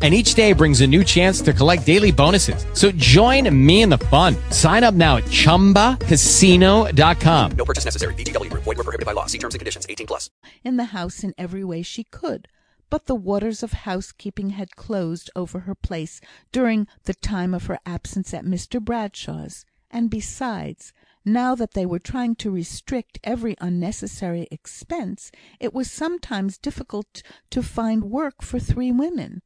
and 0.00 0.14
each 0.14 0.34
day 0.34 0.52
brings 0.52 0.80
a 0.80 0.86
new 0.86 1.02
chance 1.02 1.40
to 1.40 1.52
collect 1.52 1.84
daily 1.84 2.12
bonuses. 2.12 2.64
So 2.72 2.92
join 2.92 3.52
me 3.66 3.82
in 3.82 3.88
the 3.88 3.98
fun. 3.98 4.36
Sign 4.50 4.84
up 4.84 4.94
now 4.94 5.16
at 5.16 5.24
ChumbaCasino.com. 5.24 7.50
No 7.56 7.64
purchase 7.64 7.84
necessary. 7.84 8.14
VGW. 8.14 8.52
Void 8.52 8.66
were 8.66 8.74
prohibited 8.76 9.06
by 9.06 9.12
law. 9.12 9.26
See 9.26 9.38
terms 9.38 9.56
and 9.56 9.58
conditions. 9.58 9.86
18 9.88 10.06
plus. 10.06 10.30
In 10.62 10.76
the 10.76 10.84
house 10.84 11.24
in 11.24 11.34
every 11.36 11.64
way 11.64 11.82
she 11.82 12.04
could. 12.04 12.46
But 12.90 13.06
the 13.06 13.14
waters 13.14 13.62
of 13.62 13.72
housekeeping 13.72 14.50
had 14.50 14.76
closed 14.76 15.30
over 15.36 15.60
her 15.60 15.74
place 15.74 16.20
during 16.52 16.86
the 17.04 17.14
time 17.14 17.52
of 17.52 17.66
her 17.66 17.78
absence 17.84 18.32
at 18.32 18.46
Mr 18.46 18.80
Bradshaw's; 18.80 19.66
and 19.90 20.08
besides, 20.08 20.94
now 21.24 21.54
that 21.54 21.74
they 21.74 21.84
were 21.84 21.98
trying 21.98 22.34
to 22.36 22.50
restrict 22.50 23.18
every 23.22 23.56
unnecessary 23.60 24.48
expense, 24.50 25.30
it 25.60 25.74
was 25.74 25.90
sometimes 25.90 26.56
difficult 26.56 27.22
to 27.50 27.62
find 27.62 28.04
work 28.04 28.40
for 28.40 28.58
three 28.58 28.90
women. 28.90 29.42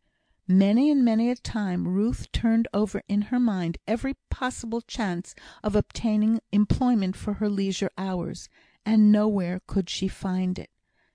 Many 0.54 0.90
and 0.90 1.02
many 1.02 1.30
a 1.30 1.34
time 1.36 1.88
Ruth 1.88 2.30
turned 2.30 2.68
over 2.74 3.00
in 3.08 3.22
her 3.22 3.40
mind 3.40 3.78
every 3.86 4.16
possible 4.28 4.82
chance 4.82 5.34
of 5.62 5.74
obtaining 5.74 6.40
employment 6.52 7.16
for 7.16 7.32
her 7.32 7.48
leisure 7.48 7.88
hours, 7.96 8.50
and 8.84 9.10
nowhere 9.10 9.62
could 9.66 9.88
she 9.88 10.08
find 10.08 10.58
it. 10.58 10.68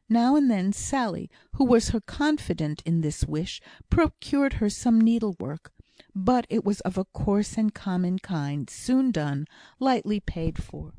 Now 0.10 0.36
and 0.36 0.50
then 0.50 0.74
Sally, 0.74 1.30
who 1.54 1.66
was 1.66 1.90
her 1.90 2.02
confidant 2.02 2.82
in 2.84 3.02
this 3.02 3.26
wish, 3.26 3.62
procured 3.92 4.54
her 4.54 4.72
some 4.72 5.00
needlework; 5.00 5.72
but 6.16 6.48
it 6.50 6.66
was 6.66 6.82
of 6.82 6.98
a 6.98 7.06
coarse 7.06 7.60
and 7.60 7.72
common 7.72 8.18
kind, 8.18 8.68
soon 8.68 9.12
done, 9.12 9.46
lightly 9.80 10.20
paid 10.20 10.64
for. 10.64 10.96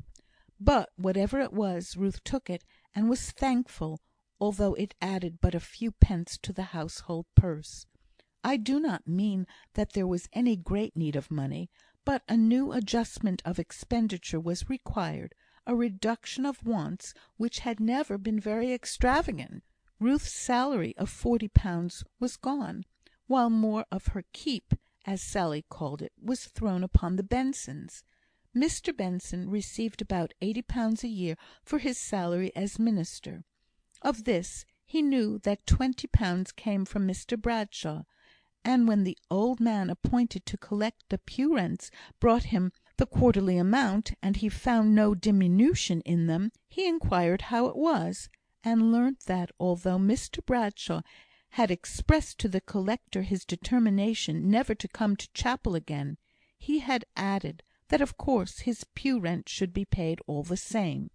But 0.61 0.91
whatever 0.95 1.41
it 1.41 1.51
was, 1.51 1.97
Ruth 1.97 2.23
took 2.23 2.49
it, 2.49 2.63
and 2.95 3.09
was 3.09 3.31
thankful, 3.31 3.99
although 4.39 4.75
it 4.75 4.95
added 5.01 5.39
but 5.41 5.53
a 5.53 5.59
few 5.59 5.91
pence 5.91 6.37
to 6.43 6.53
the 6.53 6.71
household 6.71 7.25
purse. 7.35 7.85
I 8.41 8.55
do 8.55 8.79
not 8.79 9.05
mean 9.05 9.45
that 9.73 9.91
there 9.91 10.07
was 10.07 10.29
any 10.31 10.55
great 10.55 10.95
need 10.95 11.17
of 11.17 11.29
money, 11.29 11.69
but 12.05 12.23
a 12.29 12.37
new 12.37 12.71
adjustment 12.71 13.41
of 13.43 13.59
expenditure 13.59 14.39
was 14.39 14.69
required 14.69 15.35
a 15.67 15.75
reduction 15.75 16.45
of 16.45 16.65
wants 16.65 17.13
which 17.35 17.59
had 17.59 17.81
never 17.81 18.17
been 18.17 18.39
very 18.39 18.71
extravagant. 18.71 19.63
Ruth's 19.99 20.31
salary 20.31 20.95
of 20.97 21.09
forty 21.09 21.49
pounds 21.49 22.03
was 22.19 22.37
gone, 22.37 22.85
while 23.27 23.49
more 23.49 23.85
of 23.91 24.07
her 24.07 24.23
"keep," 24.31 24.73
as 25.05 25.21
Sally 25.21 25.65
called 25.69 26.01
it, 26.01 26.13
was 26.19 26.45
thrown 26.45 26.81
upon 26.81 27.17
the 27.17 27.23
Bensons. 27.23 28.03
Mr 28.55 28.95
Benson 28.95 29.49
received 29.49 30.01
about 30.01 30.33
eighty 30.41 30.61
pounds 30.61 31.03
a 31.03 31.09
year 31.09 31.35
for 31.61 31.77
his 31.77 31.97
salary 31.97 32.55
as 32.55 32.79
minister. 32.79 33.43
Of 34.01 34.23
this, 34.23 34.65
he 34.85 35.01
knew 35.01 35.39
that 35.39 35.67
twenty 35.67 36.07
pounds 36.07 36.53
came 36.53 36.85
from 36.85 37.05
Mr 37.05 37.39
Bradshaw; 37.39 38.03
and 38.65 38.87
when 38.87 39.03
the 39.03 39.17
old 39.31 39.59
man 39.59 39.89
appointed 39.89 40.45
to 40.45 40.57
collect 40.57 41.03
the 41.09 41.17
pew 41.17 41.55
rents 41.55 41.89
brought 42.19 42.43
him 42.45 42.71
the 42.97 43.05
quarterly 43.05 43.57
amount, 43.57 44.11
and 44.21 44.35
he 44.37 44.49
found 44.49 44.93
no 44.93 45.15
diminution 45.15 46.01
in 46.01 46.27
them, 46.27 46.51
he 46.67 46.85
inquired 46.87 47.43
how 47.43 47.67
it 47.67 47.75
was, 47.77 48.27
and 48.63 48.91
learnt 48.91 49.21
that, 49.21 49.49
although 49.59 49.97
Mr 49.97 50.45
Bradshaw 50.45 51.01
had 51.51 51.71
expressed 51.71 52.37
to 52.39 52.49
the 52.49 52.59
collector 52.59 53.21
his 53.21 53.45
determination 53.45 54.49
never 54.51 54.75
to 54.75 54.87
come 54.89 55.15
to 55.15 55.31
chapel 55.33 55.75
again, 55.75 56.17
he 56.57 56.79
had 56.79 57.05
added, 57.15 57.63
that 57.87 58.01
of 58.01 58.17
course 58.17 58.59
his 58.59 58.83
pew 58.93 59.19
rent 59.19 59.47
should 59.47 59.73
be 59.73 59.85
paid 59.85 60.19
all 60.27 60.43
the 60.43 60.57
same. 60.57 61.09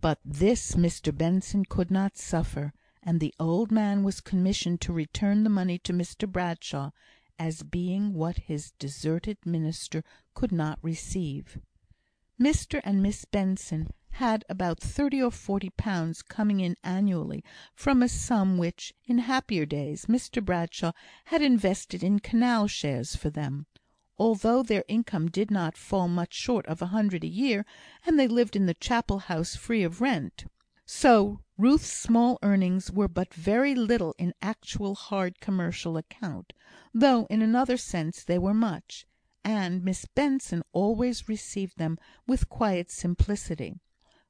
But 0.00 0.20
this 0.24 0.76
Mr 0.76 1.16
Benson 1.16 1.64
could 1.64 1.90
not 1.90 2.16
suffer, 2.16 2.72
and 3.02 3.20
the 3.20 3.34
old 3.38 3.70
man 3.70 4.02
was 4.02 4.20
commissioned 4.20 4.80
to 4.80 4.92
return 4.92 5.44
the 5.44 5.50
money 5.50 5.78
to 5.78 5.92
Mr 5.92 6.30
Bradshaw, 6.30 6.90
as 7.38 7.62
being 7.62 8.14
what 8.14 8.38
his 8.38 8.72
deserted 8.78 9.38
minister 9.44 10.02
could 10.34 10.50
not 10.52 10.78
receive. 10.82 11.58
Mr 12.40 12.80
and 12.84 13.02
Miss 13.02 13.24
Benson 13.24 13.88
had 14.12 14.44
about 14.48 14.80
thirty 14.80 15.22
or 15.22 15.30
forty 15.30 15.70
pounds 15.70 16.22
coming 16.22 16.60
in 16.60 16.76
annually 16.82 17.44
from 17.74 18.02
a 18.02 18.08
sum 18.08 18.58
which, 18.58 18.92
in 19.04 19.18
happier 19.18 19.64
days, 19.64 20.06
Mr 20.06 20.44
Bradshaw 20.44 20.92
had 21.26 21.42
invested 21.42 22.02
in 22.02 22.18
canal 22.18 22.66
shares 22.66 23.14
for 23.14 23.30
them. 23.30 23.66
Although 24.16 24.64
their 24.64 24.84
income 24.88 25.28
did 25.28 25.50
not 25.50 25.76
fall 25.76 26.08
much 26.08 26.34
short 26.34 26.66
of 26.66 26.82
a 26.82 26.86
hundred 26.86 27.22
a 27.22 27.28
year, 27.28 27.64
and 28.04 28.18
they 28.18 28.26
lived 28.26 28.56
in 28.56 28.66
the 28.66 28.74
Chapel 28.74 29.20
house 29.20 29.54
free 29.54 29.84
of 29.84 30.00
rent, 30.00 30.46
so 30.84 31.40
Ruth's 31.60 31.92
small 31.92 32.38
earnings 32.44 32.92
were 32.92 33.08
but 33.08 33.34
very 33.34 33.74
little 33.74 34.14
in 34.16 34.32
actual 34.40 34.94
hard 34.94 35.40
commercial 35.40 35.96
account, 35.96 36.52
though 36.94 37.26
in 37.26 37.42
another 37.42 37.76
sense 37.76 38.22
they 38.22 38.38
were 38.38 38.54
much; 38.54 39.08
and 39.44 39.82
Miss 39.82 40.06
Benson 40.06 40.62
always 40.70 41.28
received 41.28 41.76
them 41.76 41.98
with 42.28 42.48
quiet 42.48 42.92
simplicity. 42.92 43.80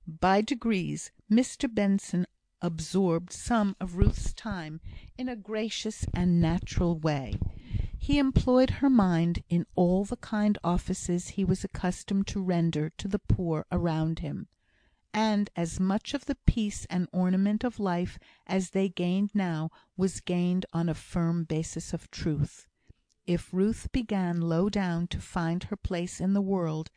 By 0.07 0.41
degrees, 0.41 1.13
Mr 1.31 1.69
Benson 1.73 2.25
absorbed 2.63 3.31
some 3.31 3.77
of 3.79 3.97
Ruth's 3.97 4.33
time 4.33 4.81
in 5.19 5.29
a 5.29 5.37
gracious 5.37 6.07
and 6.15 6.41
natural 6.41 6.99
way. 6.99 7.35
He 7.99 8.19
employed 8.19 8.71
her 8.81 8.89
mind 8.89 9.45
in 9.51 9.67
all 9.75 10.07
the 10.07 10.17
kind 10.17 10.57
offices 10.65 11.29
he 11.29 11.45
was 11.45 11.63
accustomed 11.63 12.27
to 12.29 12.41
render 12.43 12.89
to 12.97 13.07
the 13.07 13.19
poor 13.19 13.67
around 13.71 14.21
him 14.21 14.49
and 15.13 15.51
as 15.57 15.81
much 15.81 16.15
of 16.15 16.27
the 16.27 16.37
peace 16.47 16.87
and 16.91 17.09
ornament 17.13 17.65
of 17.65 17.81
life 17.81 18.19
as 18.47 18.71
they 18.71 18.89
gained 18.89 19.31
now 19.35 19.71
was 19.97 20.21
gained 20.21 20.67
on 20.73 20.89
a 20.89 20.95
firm 20.95 21.45
basis 21.45 21.93
of 21.93 22.11
truth. 22.11 22.67
If 23.27 23.53
Ruth 23.53 23.93
began 23.93 24.41
low 24.41 24.69
down 24.69 25.07
to 25.09 25.21
find 25.21 25.65
her 25.65 25.77
place 25.77 26.21
in 26.21 26.33
the 26.33 26.41
world, 26.41 26.91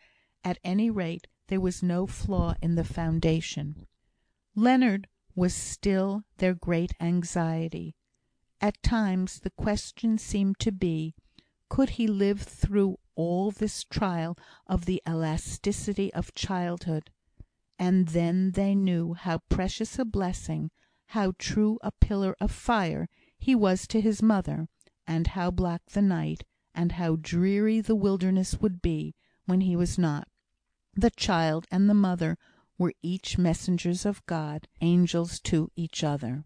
at 0.43 0.59
any 0.63 0.89
rate 0.89 1.27
there 1.47 1.59
was 1.59 1.83
no 1.83 2.07
flaw 2.07 2.55
in 2.61 2.75
the 2.75 2.83
foundation. 2.83 3.87
Leonard 4.55 5.07
was 5.35 5.53
still 5.53 6.23
their 6.37 6.53
great 6.53 6.93
anxiety. 6.99 7.95
At 8.59 8.81
times 8.83 9.39
the 9.39 9.49
question 9.49 10.17
seemed 10.17 10.59
to 10.59 10.71
be, 10.71 11.15
could 11.69 11.91
he 11.91 12.07
live 12.07 12.41
through 12.41 12.97
all 13.15 13.51
this 13.51 13.83
trial 13.83 14.37
of 14.67 14.85
the 14.85 15.01
elasticity 15.07 16.13
of 16.13 16.33
childhood? 16.33 17.11
And 17.83 18.09
then 18.09 18.51
they 18.51 18.75
knew 18.75 19.15
how 19.15 19.39
precious 19.49 19.97
a 19.97 20.05
blessing, 20.05 20.69
how 21.17 21.33
true 21.39 21.79
a 21.81 21.91
pillar 21.91 22.35
of 22.39 22.51
fire, 22.51 23.09
he 23.39 23.55
was 23.55 23.87
to 23.87 23.99
his 23.99 24.21
mother; 24.21 24.67
and 25.07 25.25
how 25.25 25.49
black 25.49 25.81
the 25.89 26.01
night, 26.03 26.43
and 26.75 26.91
how 26.91 27.15
dreary 27.15 27.81
the 27.81 27.95
wilderness 27.95 28.59
would 28.61 28.83
be, 28.83 29.15
when 29.45 29.61
he 29.61 29.75
was 29.75 29.97
not. 29.97 30.27
The 30.93 31.09
child 31.09 31.65
and 31.71 31.89
the 31.89 31.95
mother 31.95 32.37
were 32.77 32.93
each 33.01 33.39
messengers 33.39 34.05
of 34.05 34.23
God, 34.27 34.67
angels 34.81 35.39
to 35.39 35.71
each 35.75 36.03
other. 36.03 36.45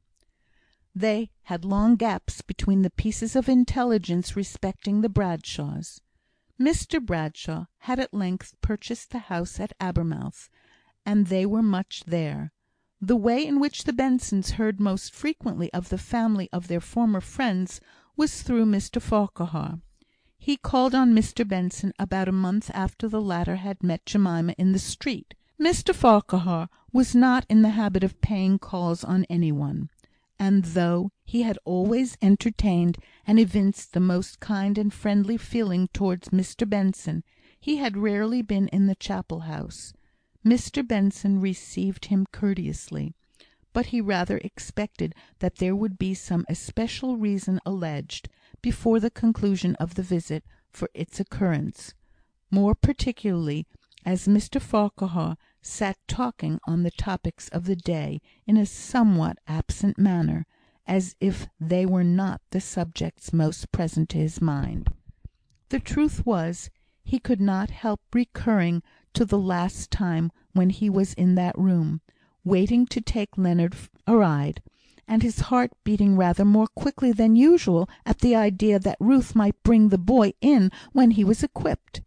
They 0.95 1.31
had 1.43 1.65
long 1.65 1.97
gaps 1.97 2.41
between 2.43 2.81
the 2.81 2.89
pieces 2.91 3.35
of 3.35 3.49
intelligence 3.49 4.37
respecting 4.37 5.01
the 5.01 5.09
Bradshaws. 5.09 5.99
Mr 6.57 7.05
Bradshaw 7.05 7.65
had 7.79 7.99
at 7.99 8.13
length 8.13 8.53
purchased 8.61 9.09
the 9.09 9.19
house 9.27 9.59
at 9.59 9.73
Abermouth 9.81 10.49
and 11.05 11.27
they 11.27 11.45
were 11.45 11.61
much 11.61 12.03
there. 12.07 12.51
The 12.99 13.15
way 13.15 13.45
in 13.45 13.59
which 13.59 13.83
the 13.83 13.93
Bensons 13.93 14.53
heard 14.53 14.79
most 14.79 15.13
frequently 15.13 15.71
of 15.71 15.89
the 15.89 15.99
family 15.99 16.49
of 16.51 16.67
their 16.67 16.81
former 16.81 17.21
friends 17.21 17.79
was 18.17 18.41
through 18.41 18.65
Mr 18.65 18.99
Farquhar. 18.99 19.79
He 20.39 20.57
called 20.57 20.95
on 20.95 21.13
Mr 21.13 21.47
Benson 21.47 21.93
about 21.99 22.27
a 22.27 22.31
month 22.31 22.71
after 22.73 23.07
the 23.07 23.21
latter 23.21 23.57
had 23.57 23.83
met 23.83 24.05
Jemima 24.07 24.55
in 24.57 24.71
the 24.71 24.79
street. 24.79 25.35
Mr 25.59 25.93
Farquhar 25.93 26.69
was 26.91 27.13
not 27.13 27.45
in 27.49 27.61
the 27.61 27.69
habit 27.69 28.03
of 28.03 28.19
paying 28.21 28.57
calls 28.57 29.03
on 29.03 29.25
any 29.25 29.51
one; 29.51 29.89
and 30.39 30.63
though 30.65 31.11
he 31.23 31.43
had 31.43 31.59
always 31.65 32.17
entertained 32.21 32.97
and 33.27 33.39
evinced 33.39 33.93
the 33.93 33.99
most 33.99 34.39
kind 34.39 34.75
and 34.77 34.91
friendly 34.91 35.37
feeling 35.37 35.87
towards 35.93 36.29
Mr 36.29 36.67
Benson, 36.67 37.23
he 37.59 37.77
had 37.77 37.95
rarely 37.95 38.41
been 38.41 38.67
in 38.69 38.87
the 38.87 38.95
Chapel 38.95 39.41
house. 39.41 39.93
Mr 40.45 40.87
Benson 40.87 41.41
received 41.41 42.05
him 42.05 42.27
courteously, 42.31 43.15
but 43.73 43.87
he 43.87 43.99
rather 43.99 44.37
expected 44.37 45.15
that 45.39 45.55
there 45.55 45.75
would 45.75 45.97
be 45.97 46.13
some 46.13 46.45
especial 46.47 47.17
reason 47.17 47.59
alleged, 47.65 48.29
before 48.61 48.99
the 48.99 49.09
conclusion 49.09 49.73
of 49.77 49.95
the 49.95 50.03
visit, 50.03 50.43
for 50.69 50.87
its 50.93 51.19
occurrence; 51.19 51.95
more 52.51 52.75
particularly 52.75 53.65
as 54.05 54.27
Mr 54.27 54.61
Farquhar 54.61 55.35
sat 55.63 55.97
talking 56.07 56.59
on 56.67 56.83
the 56.83 56.91
topics 56.91 57.49
of 57.49 57.65
the 57.65 57.75
day 57.75 58.21
in 58.45 58.55
a 58.55 58.67
somewhat 58.67 59.39
absent 59.47 59.97
manner, 59.97 60.45
as 60.85 61.15
if 61.19 61.47
they 61.59 61.87
were 61.87 62.03
not 62.03 62.39
the 62.51 62.61
subjects 62.61 63.33
most 63.33 63.71
present 63.71 64.09
to 64.09 64.19
his 64.19 64.39
mind. 64.39 64.89
The 65.69 65.79
truth 65.79 66.23
was, 66.23 66.69
he 67.03 67.17
could 67.17 67.41
not 67.41 67.71
help 67.71 68.01
recurring 68.13 68.83
to 69.15 69.25
the 69.25 69.39
last 69.39 69.89
time 69.89 70.29
when 70.53 70.69
he 70.69 70.89
was 70.89 71.13
in 71.13 71.35
that 71.35 71.57
room, 71.57 72.01
waiting 72.43 72.85
to 72.85 72.99
take 73.01 73.37
Leonard 73.37 73.73
a 74.05 74.15
ride, 74.15 74.61
and 75.07 75.23
his 75.23 75.39
heart 75.39 75.71
beating 75.83 76.15
rather 76.17 76.43
more 76.43 76.67
quickly 76.67 77.11
than 77.11 77.35
usual 77.35 77.89
at 78.05 78.19
the 78.19 78.35
idea 78.35 78.77
that 78.77 78.97
Ruth 78.99 79.33
might 79.33 79.61
bring 79.63 79.89
the 79.89 79.97
boy 79.97 80.33
in 80.41 80.69
when 80.91 81.11
he 81.11 81.23
was 81.23 81.43
equipped. 81.43 82.01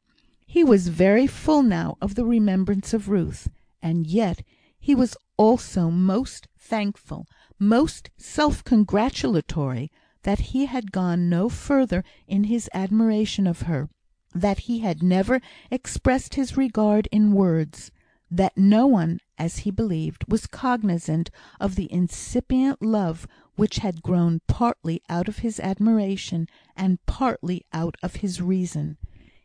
He 0.47 0.63
was 0.63 0.89
very 0.89 1.27
full 1.27 1.63
now 1.63 1.97
of 2.01 2.15
the 2.15 2.25
remembrance 2.25 2.93
of 2.93 3.09
Ruth; 3.09 3.49
and 3.83 4.07
yet 4.07 4.43
he 4.79 4.95
was 4.95 5.17
also 5.37 5.91
most 5.91 6.47
thankful, 6.59 7.27
most 7.59 8.11
self 8.17 8.63
congratulatory, 8.65 9.91
that 10.23 10.39
he 10.53 10.67
had 10.67 10.93
gone 10.93 11.29
no 11.29 11.49
further 11.49 12.05
in 12.27 12.45
his 12.45 12.69
admiration 12.75 13.47
of 13.47 13.63
her; 13.63 13.89
that 14.35 14.59
he 14.59 14.81
had 14.81 15.03
never 15.03 15.41
expressed 15.71 16.35
his 16.35 16.55
regard 16.55 17.09
in 17.11 17.33
words; 17.33 17.91
that 18.31 18.59
no 18.59 18.87
one, 18.87 19.19
as 19.39 19.61
he 19.61 19.71
believed, 19.71 20.23
was 20.31 20.47
cognisant 20.47 21.31
of 21.59 21.77
the 21.77 21.91
incipient 21.91 22.83
love 22.83 23.27
which 23.57 23.79
had 23.79 24.03
grown 24.03 24.39
partly 24.47 25.01
out 25.09 25.29
of 25.29 25.39
his 25.39 25.59
admiration, 25.61 26.47
and 26.77 26.99
partly 27.07 27.65
out 27.73 27.97
of 28.03 28.17
his 28.17 28.43
reason. 28.43 28.99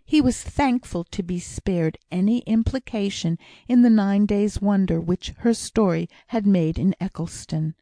He 0.06 0.20
was 0.20 0.44
thankful 0.44 1.06
to 1.06 1.24
be 1.24 1.40
spared 1.40 1.98
any 2.12 2.40
implication 2.40 3.38
in 3.70 3.84
the 3.84 3.90
nine 3.90 4.26
days' 4.26 4.62
wonder 4.62 5.00
which 5.00 5.30
her 5.38 5.54
story 5.54 6.10
had 6.28 6.46
made 6.46 6.78
in 6.78 6.94
Eccleston. 7.00 7.74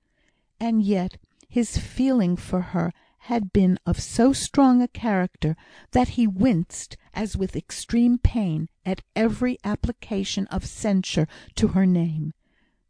And 0.59 0.83
yet 0.83 1.17
his 1.49 1.77
feeling 1.77 2.37
for 2.37 2.61
her 2.61 2.93
had 3.25 3.53
been 3.53 3.77
of 3.85 3.99
so 4.01 4.33
strong 4.33 4.81
a 4.81 4.87
character, 4.87 5.55
that 5.91 6.09
he 6.09 6.25
winced, 6.25 6.97
as 7.13 7.37
with 7.37 7.55
extreme 7.55 8.17
pain, 8.17 8.67
at 8.83 9.01
every 9.15 9.57
application 9.63 10.47
of 10.47 10.65
censure 10.65 11.27
to 11.55 11.69
her 11.69 11.85
name. 11.85 12.33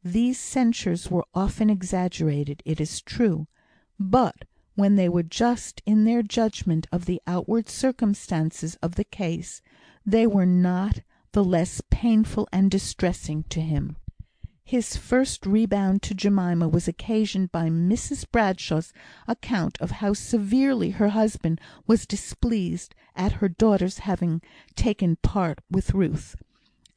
These 0.03 0.39
censures 0.39 1.11
were 1.11 1.25
often 1.33 1.69
exaggerated, 1.69 2.63
it 2.65 2.79
is 2.79 3.01
true; 3.01 3.47
but 3.99 4.45
when 4.75 4.95
they 4.95 5.09
were 5.09 5.21
just 5.23 5.81
in 5.85 6.05
their 6.05 6.23
judgment 6.23 6.87
of 6.91 7.05
the 7.05 7.21
outward 7.27 7.67
circumstances 7.67 8.75
of 8.75 8.95
the 8.95 9.03
case, 9.03 9.61
they 10.05 10.25
were 10.25 10.45
not 10.45 11.01
the 11.33 11.43
less 11.43 11.81
painful 11.89 12.47
and 12.51 12.71
distressing 12.71 13.43
to 13.49 13.61
him. 13.61 13.97
His 14.71 14.95
first 14.95 15.45
rebound 15.45 16.01
to 16.03 16.13
Jemima 16.13 16.69
was 16.69 16.87
occasioned 16.87 17.51
by 17.51 17.67
Mrs 17.67 18.25
Bradshaw's 18.31 18.93
account 19.27 19.77
of 19.81 19.91
how 19.91 20.13
severely 20.13 20.91
her 20.91 21.09
husband 21.09 21.59
was 21.87 22.05
displeased 22.05 22.95
at 23.13 23.33
her 23.43 23.49
daughter's 23.49 23.97
having 24.07 24.41
taken 24.77 25.17
part 25.17 25.59
with 25.69 25.93
Ruth; 25.93 26.37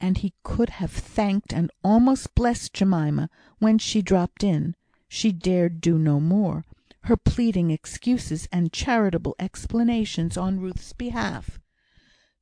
and 0.01 0.19
he 0.19 0.35
could 0.45 0.69
have 0.79 0.93
thanked 0.93 1.53
and 1.53 1.69
almost 1.83 2.37
blessed 2.37 2.75
Jemima 2.75 3.29
when 3.59 3.79
she 3.81 4.03
dropped 4.03 4.45
in. 4.45 4.77
(she 5.09 5.33
dared 5.33 5.81
do 5.81 5.99
no 5.99 6.21
more) 6.21 6.65
her 7.07 7.17
pleading 7.17 7.73
excuses 7.73 8.47
and 8.53 8.73
charitable 8.73 9.35
explanations 9.41 10.37
on 10.37 10.61
Ruth's 10.61 10.93
behalf. 10.93 11.59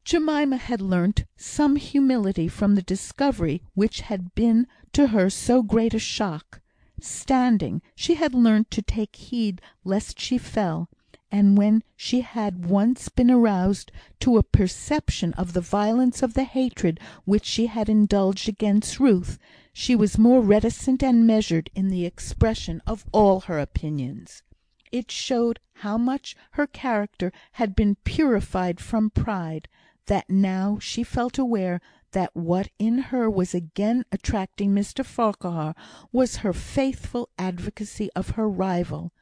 Jemima 0.04 0.56
had 0.56 0.82
learnt 0.82 1.24
some 1.36 1.76
humility 1.76 2.46
from 2.48 2.74
the 2.74 2.82
discovery 2.82 3.62
which 3.72 4.00
had 4.02 4.34
been 4.34 4.66
to 4.92 5.06
her 5.06 5.30
so 5.30 5.62
great 5.62 5.94
a 5.94 5.98
shock. 5.98 6.60
Standing, 7.00 7.80
she 7.94 8.14
had 8.14 8.34
learnt 8.34 8.70
to 8.72 8.82
take 8.82 9.14
heed 9.16 9.62
lest 9.84 10.20
she 10.20 10.36
fell; 10.36 10.90
and 11.30 11.56
when 11.56 11.82
she 11.96 12.20
had 12.20 12.66
once 12.66 13.08
been 13.08 13.30
aroused 13.30 13.90
to 14.20 14.36
a 14.36 14.42
perception 14.42 15.32
of 15.34 15.52
the 15.54 15.62
violence 15.62 16.20
of 16.20 16.34
the 16.34 16.44
hatred 16.44 16.98
which 17.24 17.44
she 17.46 17.66
had 17.66 17.88
indulged 17.88 18.48
against 18.48 19.00
Ruth, 19.00 19.38
she 19.72 19.94
was 19.96 20.18
more 20.18 20.42
reticent 20.42 21.02
and 21.02 21.26
measured 21.26 21.70
in 21.74 21.88
the 21.88 22.04
expression 22.04 22.82
of 22.86 23.06
all 23.12 23.42
her 23.42 23.58
opinions. 23.60 24.42
It 24.90 25.10
showed 25.12 25.60
how 25.74 25.96
much 25.96 26.36
her 26.50 26.66
character 26.66 27.32
had 27.52 27.74
been 27.76 27.94
purified 28.04 28.78
from 28.80 29.08
pride, 29.08 29.68
that 30.06 30.28
now 30.28 30.78
she 30.80 31.02
felt 31.02 31.38
aware 31.38 31.80
that 32.12 32.34
what 32.34 32.68
in 32.78 32.98
her 32.98 33.28
was 33.30 33.54
again 33.54 34.04
attracting 34.12 34.72
Mr 34.74 35.04
Farquhar 35.04 35.74
was 36.10 36.36
her 36.36 36.52
faithful 36.52 37.28
advocacy 37.38 38.10
of 38.14 38.30
her 38.30 38.48
rival, 38.48 39.12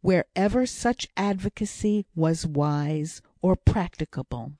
wherever 0.00 0.66
such 0.66 1.06
advocacy 1.16 2.06
was 2.14 2.46
wise 2.46 3.22
or 3.42 3.54
practicable. 3.56 4.52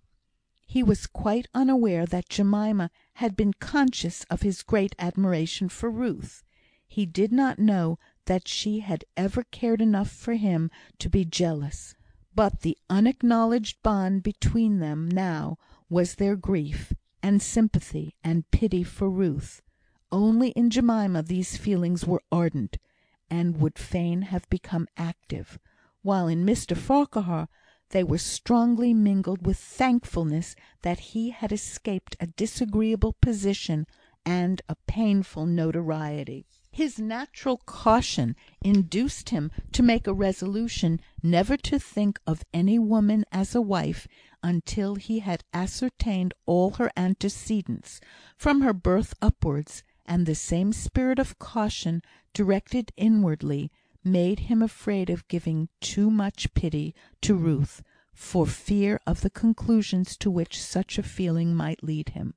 He 0.67 0.83
was 0.83 1.07
quite 1.09 1.49
unaware 1.53 2.07
that 2.07 2.29
Jemima 2.29 2.91
had 3.15 3.37
been 3.37 3.55
conscious 3.55 4.25
of 4.31 4.43
his 4.43 4.63
great 4.63 4.95
admiration 4.99 5.69
for 5.69 5.91
Ruth. 5.91 6.45
He 6.87 7.07
did 7.07 7.33
not 7.33 7.59
know 7.59 7.99
that 8.27 8.47
she 8.47 8.81
had 8.81 9.05
ever 9.17 9.43
cared 9.51 9.81
enough 9.81 10.11
for 10.11 10.35
him 10.35 10.71
to 10.99 11.09
be 11.09 11.25
jealous; 11.25 11.95
but 12.35 12.61
the 12.61 12.79
unacknowledged 12.89 13.83
bond 13.83 14.23
between 14.23 14.79
them 14.79 15.09
now 15.09 15.59
was 15.89 16.15
their 16.15 16.37
grief, 16.37 16.93
and 17.23 17.43
sympathy, 17.43 18.15
and 18.23 18.51
pity 18.51 18.83
for 18.85 19.11
Ruth. 19.11 19.61
Only 20.13 20.51
in 20.51 20.71
Jemima 20.71 21.23
these 21.23 21.57
feelings 21.57 22.07
were 22.07 22.23
ardent, 22.31 22.79
and 23.29 23.61
would 23.61 23.79
fain 23.79 24.23
have 24.23 24.49
become 24.49 24.87
active; 24.97 25.59
while 26.03 26.29
in 26.29 26.45
Mr 26.47 26.77
Farquhar 26.77 27.49
they 27.91 28.05
were 28.05 28.19
strongly 28.19 28.95
mingled 28.95 29.45
with 29.45 29.59
thankfulness 29.59 30.55
that 30.83 31.01
he 31.01 31.31
had 31.31 31.53
escaped 31.53 32.17
a 32.21 32.29
disagreeable 32.29 33.15
position 33.21 33.87
and 34.25 34.63
a 34.69 34.77
painful 34.87 35.47
notoriety. 35.47 36.47
His 36.73 37.01
natural 37.01 37.57
caution 37.67 38.37
induced 38.63 39.31
him 39.31 39.51
to 39.73 39.83
make 39.83 40.07
a 40.07 40.15
resolution 40.15 41.01
never 41.21 41.57
to 41.57 41.81
think 41.81 42.21
of 42.29 42.45
any 42.55 42.79
woman 42.79 43.25
as 43.33 43.57
a 43.57 43.61
wife 43.61 44.07
until 44.41 44.95
he 44.95 45.19
had 45.19 45.43
ascertained 45.53 46.33
all 46.47 46.71
her 46.75 46.93
antecedents, 46.97 48.01
from 48.37 48.61
her 48.61 48.73
birth 48.73 49.15
upwards; 49.21 49.83
and 50.07 50.27
the 50.27 50.37
same 50.37 50.73
spirit 50.73 51.19
of 51.19 51.41
caution, 51.41 52.03
directed 52.33 52.93
inwardly, 52.97 53.73
made 54.05 54.39
him 54.39 54.63
afraid 54.63 55.11
of 55.11 55.27
giving 55.27 55.69
too 55.81 56.09
much 56.09 56.55
pity 56.55 56.95
to 57.21 57.35
Ruth, 57.35 57.83
for 58.15 58.47
fear 58.47 59.01
of 59.09 59.23
the 59.23 59.31
conclusions 59.31 60.17
to 60.19 60.31
which 60.31 60.63
such 60.63 60.99
a 60.99 61.03
feeling 61.03 61.53
might 61.57 61.83
lead 61.83 62.11
him. 62.11 62.35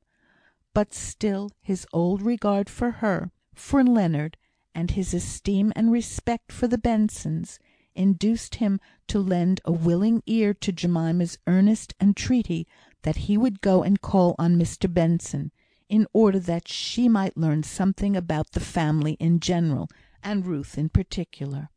But 0.74 0.96
still 0.96 1.52
his 1.62 1.86
old 1.94 2.24
regard 2.24 2.68
for 2.68 2.90
her 2.94 3.32
for 3.54 3.84
Leonard, 3.84 4.38
and 4.76 4.92
his 4.92 5.14
esteem 5.14 5.72
and 5.76 5.92
respect 5.92 6.52
for 6.52 6.68
the 6.68 6.78
Bensons, 6.78 7.60
induced 7.96 8.56
him 8.56 8.80
to 9.08 9.20
lend 9.20 9.62
a 9.66 9.72
willing 9.72 10.24
ear 10.26 10.54
to 10.54 10.72
Jemima's 10.72 11.38
earnest 11.46 11.94
entreaty 12.02 12.68
that 13.04 13.18
he 13.18 13.38
would 13.38 13.62
go 13.62 13.84
and 13.84 14.02
call 14.02 14.36
on 14.40 14.58
Mr 14.58 14.92
Benson, 14.92 15.52
in 15.90 16.08
order 16.14 16.40
that 16.40 16.68
she 16.68 17.08
might 17.08 17.38
learn 17.38 17.62
something 17.62 18.16
about 18.16 18.54
the 18.54 18.60
family 18.60 19.14
in 19.20 19.40
general, 19.40 19.88
and 20.24 20.46
Ruth 20.46 20.78
in 20.78 20.90
particular. 20.90 21.70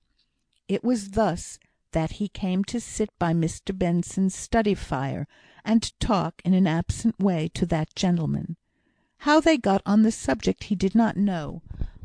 It 0.69 0.83
was 0.83 1.11
thus 1.11 1.59
that 1.93 2.13
he 2.13 2.29
came 2.29 2.65
to 2.65 2.81
sit 2.81 3.11
by 3.19 3.33
Mr 3.33 3.77
Benson's 3.77 4.35
study 4.35 4.75
fire, 4.75 5.27
and 5.65 5.83
to 5.83 5.93
talk, 5.99 6.41
in 6.45 6.55
an 6.55 6.67
absent 6.67 7.19
way, 7.19 7.49
to 7.55 7.67
that 7.67 7.95
gentleman. 7.95 8.57
How 9.21 9.41
they 9.41 9.57
got 9.57 9.81
on 9.87 10.03
the 10.03 10.13
subject 10.13 10.65
he 10.65 10.75
did 10.75 10.95
not 10.95 11.17
know, 11.17 11.63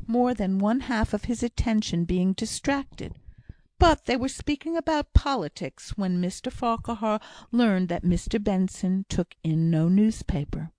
more 0.08 0.34
than 0.34 0.60
one 0.60 0.80
half 0.80 1.13
of 1.13 1.25
his 1.25 1.44
attention 1.44 2.06
being 2.06 2.32
distracted; 2.32 3.15
but 3.77 4.06
they 4.06 4.15
were 4.15 4.30
speaking 4.30 4.77
about 4.77 5.12
politics, 5.13 5.98
when 5.98 6.22
Mr 6.22 6.50
Farquhar 6.50 7.20
learned 7.51 7.89
that 7.89 8.06
Mr 8.06 8.41
Benson 8.41 9.06
took 9.10 9.36
in 9.44 9.70
no 9.70 9.89
newspaper. 9.89 10.72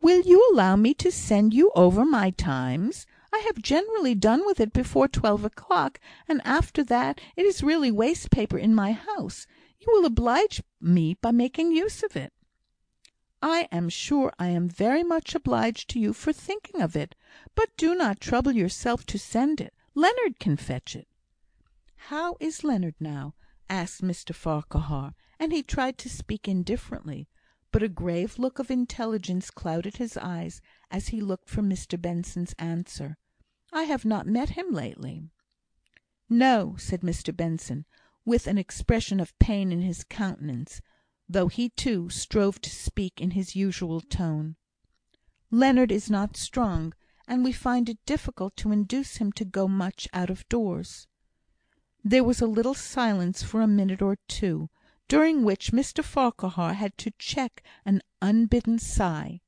Will 0.00 0.22
you 0.22 0.48
allow 0.50 0.76
me 0.76 0.94
to 0.94 1.12
send 1.12 1.52
you 1.52 1.70
over 1.76 2.06
my 2.06 2.30
Times? 2.30 3.06
I 3.30 3.40
have 3.40 3.58
generally 3.60 4.14
done 4.14 4.46
with 4.46 4.60
it 4.60 4.72
before 4.72 5.08
twelve 5.08 5.44
o'clock, 5.44 6.00
and 6.26 6.40
after 6.46 6.82
that 6.84 7.20
it 7.36 7.44
is 7.44 7.62
really 7.62 7.92
waste 7.92 8.30
paper 8.30 8.56
in 8.56 8.74
my 8.74 8.92
house. 8.92 9.46
You 9.78 9.88
will 9.92 10.06
oblige 10.06 10.62
me 10.80 11.18
by 11.20 11.32
making 11.32 11.72
use 11.72 12.02
of 12.02 12.16
it." 12.16 12.32
"I 13.46 13.68
am 13.70 13.90
sure 13.90 14.32
I 14.38 14.46
am 14.48 14.70
very 14.70 15.02
much 15.02 15.34
obliged 15.34 15.90
to 15.90 16.00
you 16.00 16.14
for 16.14 16.32
thinking 16.32 16.80
of 16.80 16.96
it; 16.96 17.14
but 17.54 17.76
do 17.76 17.94
not 17.94 18.18
trouble 18.18 18.52
yourself 18.52 19.04
to 19.04 19.18
send 19.18 19.60
it. 19.60 19.74
Leonard 19.94 20.38
can 20.38 20.56
fetch 20.56 20.96
it." 20.96 21.06
"How 22.08 22.38
is 22.40 22.64
Leonard 22.64 22.94
now?" 22.98 23.34
asked 23.68 24.00
Mr 24.00 24.34
Farquhar; 24.34 25.14
and 25.38 25.52
he 25.52 25.62
tried 25.62 25.98
to 25.98 26.08
speak 26.08 26.48
indifferently, 26.48 27.28
but 27.70 27.82
a 27.82 27.88
grave 27.90 28.38
look 28.38 28.58
of 28.58 28.70
intelligence 28.70 29.50
clouded 29.50 29.98
his 29.98 30.16
eyes 30.16 30.62
as 30.90 31.08
he 31.08 31.20
looked 31.20 31.50
for 31.50 31.60
Mr 31.60 32.00
Benson's 32.00 32.54
answer. 32.58 33.18
"I 33.74 33.82
have 33.82 34.06
not 34.06 34.26
met 34.26 34.48
him 34.56 34.72
lately." 34.72 35.28
"No!" 36.30 36.76
said 36.78 37.02
Mr 37.02 37.36
Benson, 37.36 37.84
with 38.24 38.46
an 38.46 38.56
expression 38.56 39.20
of 39.20 39.38
pain 39.38 39.70
in 39.70 39.82
his 39.82 40.02
countenance, 40.02 40.80
though 41.26 41.48
he, 41.48 41.70
too, 41.70 42.10
strove 42.10 42.60
to 42.60 42.68
speak 42.68 43.18
in 43.18 43.30
his 43.30 43.56
usual 43.56 43.98
tone. 44.02 44.56
"Leonard 45.50 45.90
is 45.90 46.10
not 46.10 46.36
strong, 46.36 46.92
and 47.26 47.42
we 47.42 47.50
find 47.50 47.88
it 47.88 48.04
difficult 48.04 48.54
to 48.58 48.70
induce 48.70 49.16
him 49.16 49.32
to 49.32 49.42
go 49.46 49.66
much 49.66 50.06
out 50.12 50.28
of 50.28 50.46
doors." 50.50 51.06
There 52.04 52.22
was 52.22 52.42
a 52.42 52.46
little 52.46 52.74
silence 52.74 53.42
for 53.42 53.62
a 53.62 53.66
minute 53.66 54.02
or 54.02 54.16
two, 54.28 54.68
during 55.08 55.44
which 55.44 55.72
Mr 55.72 56.04
Farquhar 56.04 56.74
had 56.74 56.98
to 56.98 57.10
check 57.12 57.62
an 57.86 58.02
unbidden 58.20 58.78
sigh; 58.78 59.40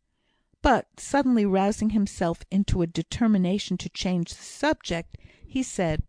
but, 0.62 0.98
suddenly 0.98 1.44
rousing 1.44 1.90
himself 1.90 2.42
into 2.50 2.80
a 2.80 2.86
determination 2.86 3.76
to 3.76 3.90
change 3.90 4.30
the 4.30 4.42
subject, 4.42 5.18
he 5.46 5.62
said: 5.62 6.04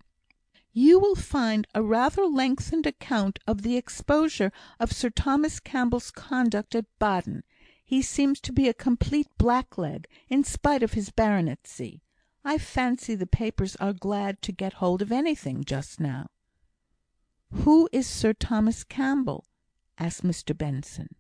"You 0.80 1.00
will 1.00 1.16
find 1.16 1.66
a 1.74 1.82
rather 1.82 2.28
lengthened 2.28 2.86
account 2.86 3.40
of 3.48 3.64
the 3.64 3.78
exposure 3.78 4.52
of 4.80 4.92
Sir 4.92 5.10
Thomas 5.10 5.60
Campbell's 5.60 6.12
conduct 6.12 6.76
at 6.76 6.86
Baden. 7.00 7.42
He 7.84 8.04
seems 8.04 8.40
to 8.42 8.54
be 8.54 8.68
a 8.68 8.76
complete 8.76 9.26
blackleg, 9.40 10.06
in 10.30 10.44
spite 10.44 10.84
of 10.84 10.94
his 10.94 11.10
baronetcy. 11.10 12.04
I 12.46 12.60
fancy 12.60 13.16
the 13.16 13.26
papers 13.26 13.76
are 13.78 13.92
glad 13.92 14.44
to 14.44 14.52
get 14.52 14.74
hold 14.74 15.02
of 15.02 15.12
anything 15.12 15.64
just 15.64 16.00
now." 16.00 16.28
"Who 17.52 17.90
is 17.92 18.06
Sir 18.06 18.34
Thomas 18.34 18.84
Campbell?" 18.84 19.48
asked 19.98 20.22
Mr 20.24 20.56
Benson. 20.56 21.16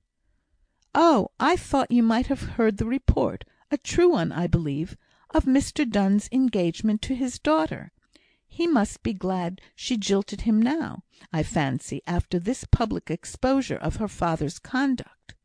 "Oh! 0.93 1.31
I 1.39 1.55
thought 1.55 1.89
you 1.89 2.03
might 2.03 2.27
have 2.27 2.57
heard 2.57 2.77
the 2.77 2.85
report 2.85 3.43
a 3.71 3.79
true 3.79 4.09
one, 4.11 4.31
I 4.31 4.45
believe 4.45 4.95
of 5.31 5.45
Mr 5.45 5.89
Donne's 5.89 6.29
engagement 6.31 7.01
to 7.01 7.15
his 7.15 7.39
daughter. 7.39 7.91
He 8.49 8.65
must 8.65 9.03
be 9.03 9.11
glad 9.13 9.59
she 9.75 9.97
jilted 9.97 10.39
him 10.47 10.61
now, 10.61 11.03
I 11.33 11.43
fancy, 11.43 12.01
after 12.07 12.39
this 12.39 12.63
public 12.63 13.11
exposure 13.11 13.75
of 13.75 13.97
her 13.97 14.07
father's 14.07 14.57
conduct." 14.57 15.35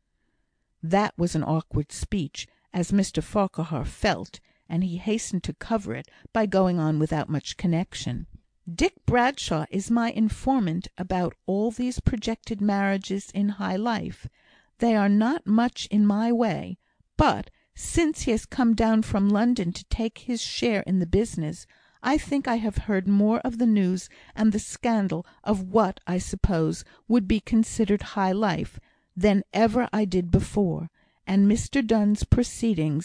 That 0.81 1.13
was 1.17 1.35
an 1.35 1.43
awkward 1.43 1.91
speech, 1.91 2.47
as 2.71 2.93
Mr 2.93 3.21
Farquhar 3.21 3.83
felt, 3.83 4.39
and 4.69 4.85
he 4.85 4.95
hastened 4.99 5.43
to 5.43 5.53
cover 5.53 5.93
it 5.95 6.07
by 6.31 6.45
going 6.45 6.79
on 6.79 6.97
without 6.97 7.27
much 7.27 7.57
connexion. 7.57 8.25
Dick 8.73 9.05
Bradshaw 9.05 9.65
is 9.69 9.91
my 9.91 10.09
informant 10.11 10.87
about 10.97 11.35
all 11.45 11.71
these 11.71 11.99
projected 11.99 12.61
marriages 12.61 13.31
in 13.31 13.49
high 13.49 13.75
life. 13.75 14.29
They 14.77 14.95
are 14.95 15.09
not 15.09 15.45
much 15.45 15.87
in 15.87 16.05
my 16.05 16.31
way; 16.31 16.77
but, 17.17 17.49
since 17.75 18.21
he 18.21 18.31
has 18.31 18.45
come 18.45 18.73
down 18.75 19.01
from 19.01 19.27
London 19.27 19.73
to 19.73 19.83
take 19.89 20.19
his 20.19 20.41
share 20.41 20.83
in 20.83 20.99
the 20.99 21.05
business, 21.05 21.67
I 22.05 22.17
think 22.17 22.49
I 22.49 22.57
have 22.57 22.79
heard 22.79 23.07
more 23.07 23.39
of 23.39 23.57
the 23.59 23.65
news 23.65 24.09
and 24.35 24.51
the 24.51 24.59
scandal 24.59 25.25
of 25.41 25.69
what, 25.69 26.01
I 26.05 26.17
suppose, 26.17 26.83
would 27.07 27.29
be 27.29 27.39
considered 27.39 28.01
high 28.01 28.33
life, 28.33 28.77
than 29.15 29.43
ever 29.53 29.87
I 29.93 30.03
did 30.03 30.29
before; 30.29 30.89
and 31.25 31.49
Mr 31.49 31.85
Donne's 31.85 32.25
proceedings 32.25 33.01